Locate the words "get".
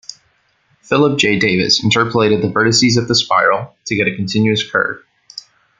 3.95-4.07